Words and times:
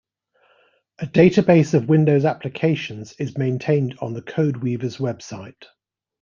A 0.97 1.05
database 1.05 1.75
of 1.75 1.87
Windows 1.87 2.25
applications 2.25 3.13
is 3.19 3.37
maintained 3.37 3.99
on 4.01 4.13
the 4.15 4.23
CodeWeavers' 4.23 4.97
website. 4.99 5.63